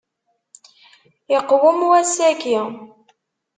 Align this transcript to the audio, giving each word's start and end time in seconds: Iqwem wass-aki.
Iqwem 1.37 1.79
wass-aki. 1.89 2.57